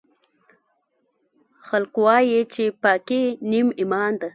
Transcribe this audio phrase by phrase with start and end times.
[1.67, 4.27] خلکوایي چې پاکۍ نیم ایمان ده